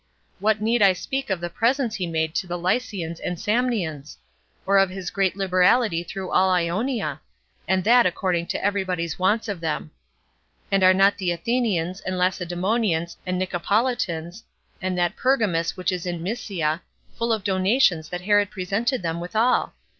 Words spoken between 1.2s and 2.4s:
of the presents he made